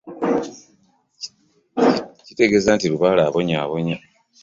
[2.25, 3.97] Kitegeeza nti lubaale abonyaabonya.